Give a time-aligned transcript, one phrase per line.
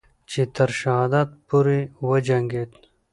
[0.29, 2.71] چې تر شهادت پورې وجنگید